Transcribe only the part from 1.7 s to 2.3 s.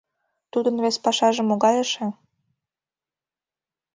эше?